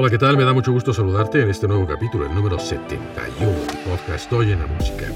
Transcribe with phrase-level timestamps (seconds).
[0.00, 0.36] Hola, ¿qué tal?
[0.36, 4.52] Me da mucho gusto saludarte en este nuevo capítulo, el número 71 del podcast Hoy
[4.52, 5.06] en la música.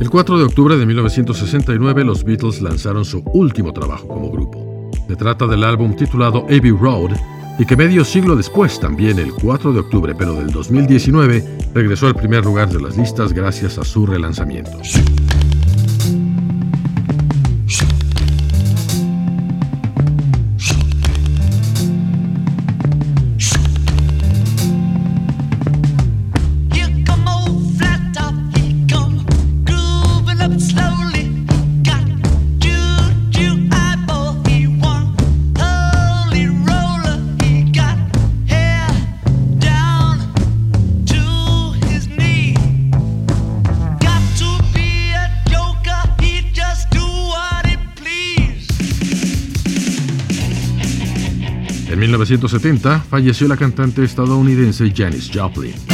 [0.00, 4.90] El 4 de octubre de 1969 los Beatles lanzaron su último trabajo como grupo.
[5.06, 7.10] Se trata del álbum titulado Abbey Road
[7.58, 12.14] y que medio siglo después, también el 4 de octubre pero del 2019, regresó al
[12.14, 14.78] primer lugar de las listas gracias a su relanzamiento.
[52.00, 55.89] En 1970 falleció la cantante estadounidense Janis Joplin.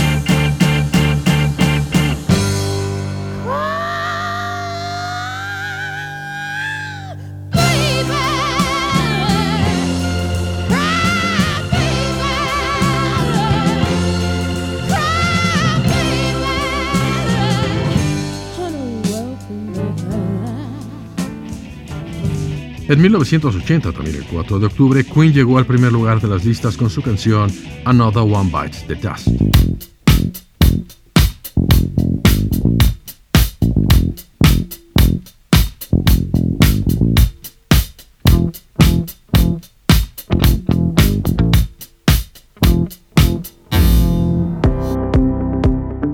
[22.89, 26.77] En 1980, también el 4 de octubre, Queen llegó al primer lugar de las listas
[26.77, 27.51] con su canción
[27.85, 29.96] Another One Bites the Dust.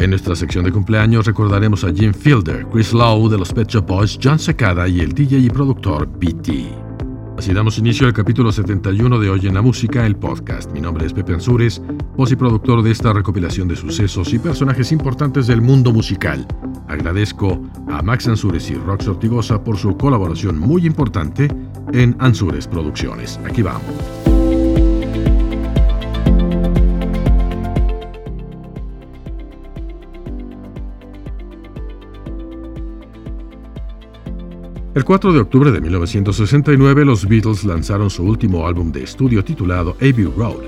[0.03, 3.87] En nuestra sección de cumpleaños recordaremos a Jim Fielder, Chris Lowe de los Pet Shop
[3.87, 6.73] Boys, John Secada y el DJ y productor BT.
[7.39, 10.73] Así damos inicio al capítulo 71 de Hoy en la Música, el podcast.
[10.73, 11.81] Mi nombre es Pepe Ansures,
[12.17, 16.49] voz y productor de esta recopilación de sucesos y personajes importantes del mundo musical.
[16.89, 21.47] Agradezco a Max Ansures y Rox Ortigosa por su colaboración muy importante
[21.93, 23.39] en Ansures Producciones.
[23.47, 24.42] Aquí vamos.
[34.95, 39.97] El 4 de octubre de 1969 los Beatles lanzaron su último álbum de estudio titulado
[40.03, 40.65] Abbey Road,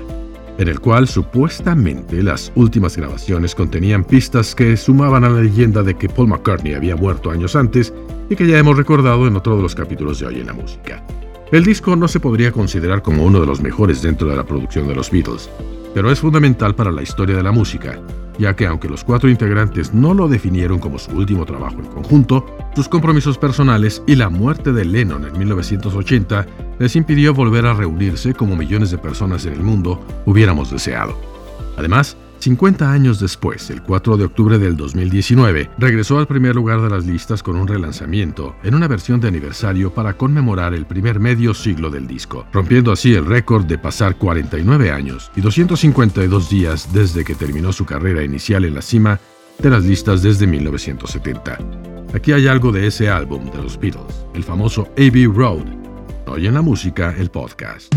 [0.57, 5.93] en el cual supuestamente las últimas grabaciones contenían pistas que sumaban a la leyenda de
[5.93, 7.93] que Paul McCartney había muerto años antes
[8.27, 11.05] y que ya hemos recordado en otro de los capítulos de Hoy en la Música.
[11.51, 14.87] El disco no se podría considerar como uno de los mejores dentro de la producción
[14.87, 15.51] de los Beatles,
[15.93, 18.01] pero es fundamental para la historia de la música,
[18.39, 22.43] ya que aunque los cuatro integrantes no lo definieron como su último trabajo en conjunto,
[22.75, 26.45] sus compromisos personales y la muerte de Lennon en 1980
[26.77, 31.17] les impidió volver a reunirse como millones de personas en el mundo hubiéramos deseado.
[31.77, 36.89] Además, 50 años después, el 4 de octubre del 2019, regresó al primer lugar de
[36.89, 41.53] las listas con un relanzamiento, en una versión de aniversario para conmemorar el primer medio
[41.53, 47.23] siglo del disco, rompiendo así el récord de pasar 49 años y 252 días desde
[47.23, 49.19] que terminó su carrera inicial en la cima
[49.59, 51.94] de las listas desde 1970.
[52.15, 55.65] Aquí hay algo de ese álbum de los Beatles, el famoso Abbey Road.
[56.27, 57.93] Hoy en la música, el podcast.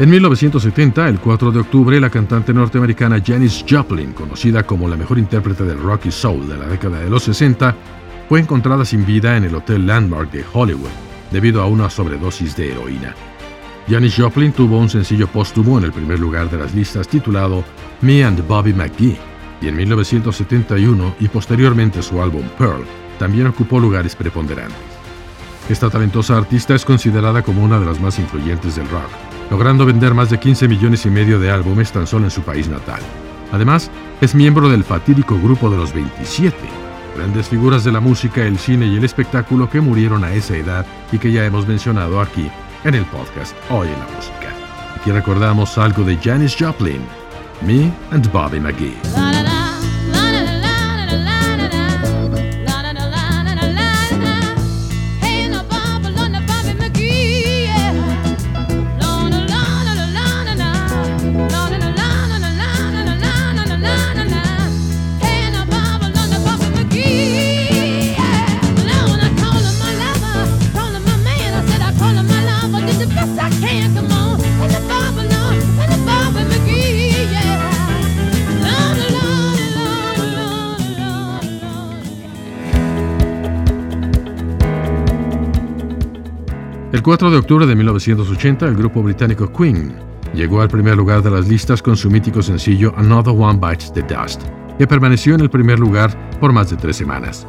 [0.00, 5.18] En 1970, el 4 de octubre, la cantante norteamericana Janis Joplin, conocida como la mejor
[5.18, 7.76] intérprete del rock y soul de la década de los 60,
[8.26, 10.88] fue encontrada sin vida en el Hotel Landmark de Hollywood
[11.30, 13.14] debido a una sobredosis de heroína.
[13.90, 17.62] Janis Joplin tuvo un sencillo póstumo en el primer lugar de las listas titulado
[18.00, 19.18] Me and Bobby McGee,
[19.60, 22.86] y en 1971 y posteriormente su álbum Pearl
[23.18, 24.78] también ocupó lugares preponderantes.
[25.68, 29.10] Esta talentosa artista es considerada como una de las más influyentes del rock,
[29.50, 32.68] logrando vender más de 15 millones y medio de álbumes tan solo en su país
[32.68, 33.00] natal.
[33.52, 36.56] Además, es miembro del fatídico grupo de los 27,
[37.16, 40.86] grandes figuras de la música, el cine y el espectáculo que murieron a esa edad
[41.10, 42.48] y que ya hemos mencionado aquí
[42.84, 44.54] en el podcast Hoy en la Música.
[44.96, 47.00] Aquí recordamos algo de Janis Joplin,
[47.66, 49.09] Me and Bobby McGee.
[87.00, 89.94] El 4 de octubre de 1980, el grupo británico Queen
[90.34, 94.02] llegó al primer lugar de las listas con su mítico sencillo Another One Bites the
[94.02, 94.42] Dust,
[94.76, 97.46] que permaneció en el primer lugar por más de tres semanas.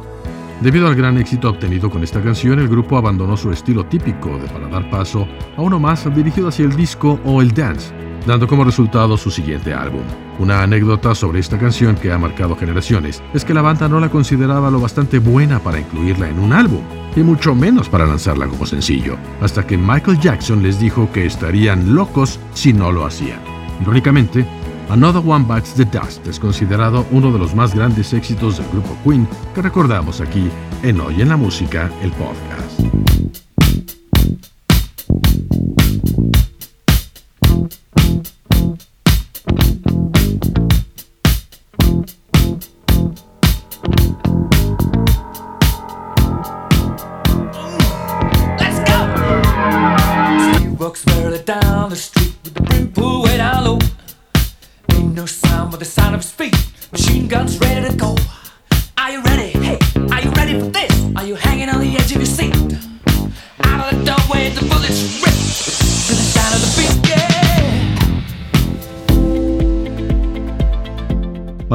[0.62, 4.48] Debido al gran éxito obtenido con esta canción, el grupo abandonó su estilo típico de
[4.48, 5.28] para dar paso
[5.58, 7.92] a uno más dirigido hacia el disco o el dance,
[8.26, 10.02] dando como resultado su siguiente álbum.
[10.38, 14.10] Una anécdota sobre esta canción que ha marcado generaciones es que la banda no la
[14.10, 16.82] consideraba lo bastante buena para incluirla en un álbum,
[17.14, 21.94] y mucho menos para lanzarla como sencillo, hasta que Michael Jackson les dijo que estarían
[21.94, 23.40] locos si no lo hacían.
[23.80, 24.46] Irónicamente,
[24.88, 28.96] Another One Bites the Dust es considerado uno de los más grandes éxitos del grupo
[29.04, 30.50] Queen que recordamos aquí
[30.82, 32.91] en Hoy en la Música, el podcast.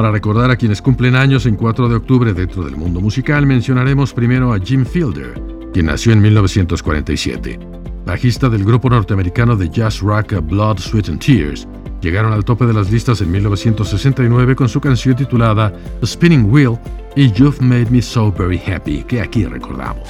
[0.08, 4.14] Para recordar a quienes cumplen años en 4 de octubre dentro del mundo musical, mencionaremos
[4.14, 5.34] primero a Jim Fielder,
[5.74, 7.60] quien nació en 1947.
[8.06, 11.68] Bajista del grupo norteamericano de jazz rock Blood, Sweat and Tears,
[12.00, 16.78] llegaron al tope de las listas en 1969 con su canción titulada Spinning Wheel
[17.14, 20.08] y You've Made Me So Very Happy, que aquí recordamos.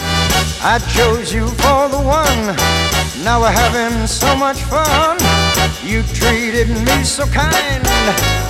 [0.63, 2.57] I chose you for the one.
[3.25, 5.48] Now we're having so much fun.
[5.85, 7.87] You treated me so kind.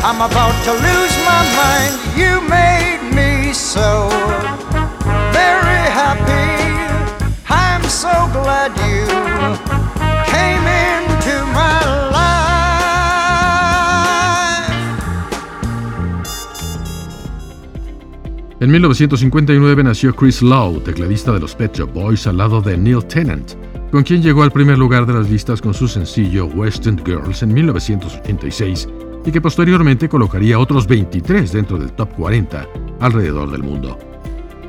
[0.02, 1.94] I'm about to lose my mind.
[2.16, 4.08] You made me so
[5.32, 6.58] very happy.
[7.48, 9.06] I'm so glad you
[10.26, 11.80] came into my
[12.10, 12.28] life.
[18.60, 23.67] En 1959 nació Chris Lowe, tecladista de los Pet Boys al lado de Neil Tennant
[23.90, 27.42] con quien llegó al primer lugar de las listas con su sencillo West End Girls
[27.42, 28.88] en 1986
[29.24, 32.66] y que posteriormente colocaría otros 23 dentro del top 40
[33.00, 33.98] alrededor del mundo.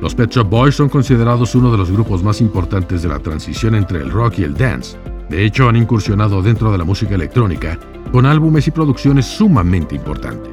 [0.01, 3.75] Los Pet Shop Boys son considerados uno de los grupos más importantes de la transición
[3.75, 4.97] entre el rock y el dance.
[5.29, 7.77] De hecho, han incursionado dentro de la música electrónica
[8.11, 10.51] con álbumes y producciones sumamente importantes.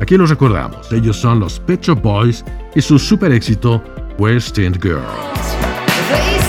[0.00, 2.44] Aquí los recordamos, ellos son los Pet Shop Boys
[2.74, 3.82] y su super éxito
[4.18, 6.39] West End Girls.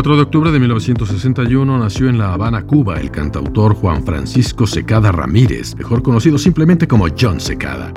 [0.00, 5.12] 4 de octubre de 1961 nació en La Habana, Cuba, el cantautor Juan Francisco Secada
[5.12, 7.92] Ramírez, mejor conocido simplemente como John Secada.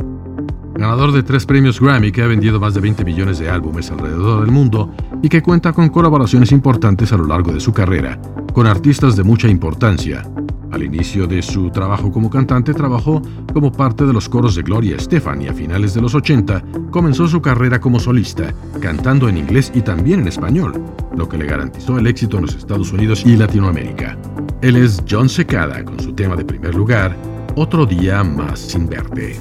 [0.74, 4.42] Ganador de tres premios Grammy que ha vendido más de 20 millones de álbumes alrededor
[4.42, 8.20] del mundo y que cuenta con colaboraciones importantes a lo largo de su carrera,
[8.52, 10.24] con artistas de mucha importancia,
[10.74, 13.22] al inicio de su trabajo como cantante trabajó
[13.54, 17.28] como parte de los coros de Gloria Estefan y a finales de los 80 comenzó
[17.28, 20.74] su carrera como solista, cantando en inglés y también en español,
[21.16, 24.18] lo que le garantizó el éxito en los Estados Unidos y Latinoamérica.
[24.62, 27.16] Él es John Secada con su tema de primer lugar,
[27.56, 29.38] Otro día más sin verte.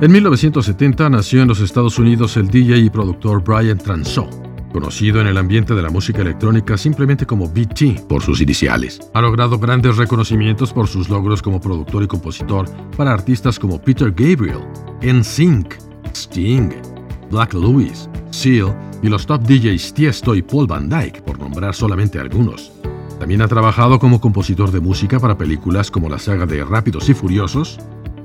[0.00, 4.30] En 1970 nació en los Estados Unidos el DJ y productor Brian Transo,
[4.72, 9.00] conocido en el ambiente de la música electrónica simplemente como BT por sus iniciales.
[9.12, 14.12] Ha logrado grandes reconocimientos por sus logros como productor y compositor para artistas como Peter
[14.12, 14.60] Gabriel,
[15.02, 15.74] NSYNC,
[16.14, 16.70] Sting,
[17.32, 22.20] Black Louis, Seal y los top DJs Tiesto y Paul Van Dyke, por nombrar solamente
[22.20, 22.70] algunos.
[23.18, 27.14] También ha trabajado como compositor de música para películas como la saga de Rápidos y
[27.14, 27.80] Furiosos,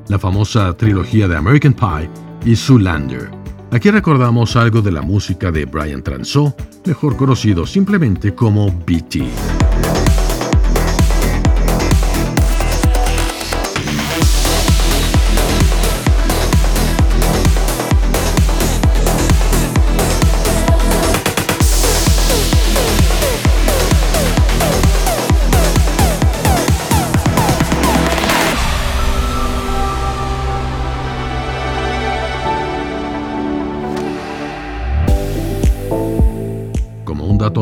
[0.08, 2.10] la famosa trilogía de American Pie
[2.46, 3.32] y Zoolander.
[3.72, 6.56] Aquí recordamos algo de la música de Brian Transo,
[6.86, 9.63] mejor conocido simplemente como BT.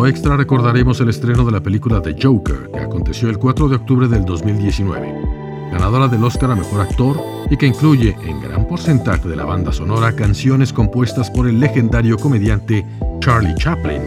[0.07, 4.07] Extra recordaremos el estreno de la película The Joker, que aconteció el 4 de octubre
[4.07, 9.35] del 2019, ganadora del Oscar a Mejor Actor y que incluye en gran porcentaje de
[9.35, 12.85] la banda sonora canciones compuestas por el legendario comediante
[13.19, 14.01] Charlie Chaplin,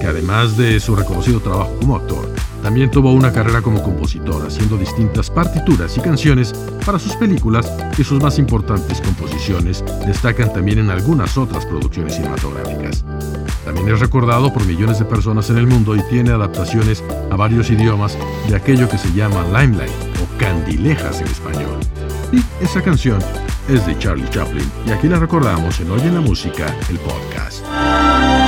[0.00, 2.28] que además de su reconocido trabajo como actor,
[2.62, 6.52] también tuvo una carrera como compositor, haciendo distintas partituras y canciones
[6.84, 13.04] para sus películas y sus más importantes composiciones destacan también en algunas otras producciones cinematográficas.
[13.64, 17.70] También es recordado por millones de personas en el mundo y tiene adaptaciones a varios
[17.70, 18.16] idiomas
[18.48, 21.78] de aquello que se llama Limelight o Candilejas en español.
[22.32, 23.18] Y esa canción
[23.68, 28.47] es de Charlie Chaplin y aquí la recordamos en Oye la Música, el podcast.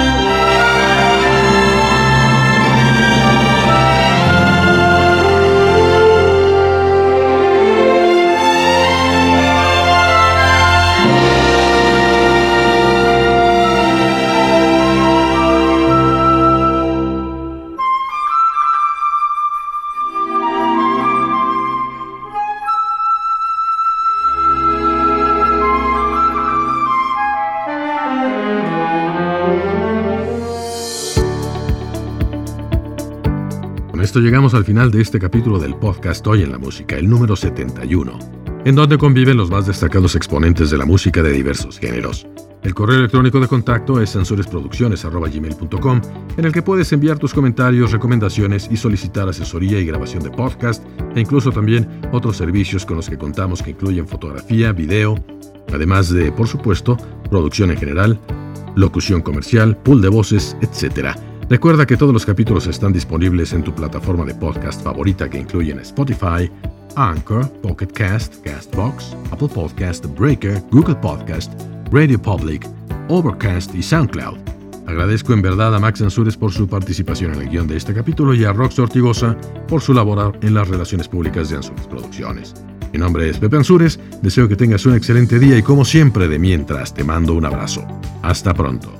[34.11, 37.37] Esto llegamos al final de este capítulo del podcast Hoy en la Música, el número
[37.37, 38.19] 71,
[38.64, 42.26] en donde conviven los más destacados exponentes de la música de diversos géneros.
[42.64, 46.00] El correo electrónico de contacto es censuresproducciones.gmail.com,
[46.37, 50.85] en el que puedes enviar tus comentarios, recomendaciones y solicitar asesoría y grabación de podcast,
[51.14, 55.25] e incluso también otros servicios con los que contamos que incluyen fotografía, video,
[55.73, 56.97] además de, por supuesto,
[57.31, 58.19] producción en general,
[58.75, 61.17] locución comercial, pool de voces, etc.
[61.50, 65.80] Recuerda que todos los capítulos están disponibles en tu plataforma de podcast favorita que incluyen
[65.80, 66.49] Spotify,
[66.95, 71.52] Anchor, Pocket Cast, Castbox, Apple Podcast, Breaker, Google Podcast,
[71.90, 72.69] Radio Public,
[73.09, 74.38] Overcast y SoundCloud.
[74.87, 78.33] Agradezco en verdad a Max Ansures por su participación en el guion de este capítulo
[78.33, 82.54] y a Rox Ortigosa por su labor en las relaciones públicas de Ansures Producciones.
[82.92, 86.38] Mi nombre es Pepe Ansures, deseo que tengas un excelente día y como siempre de
[86.38, 87.85] mientras te mando un abrazo.
[88.23, 89.00] Hasta pronto.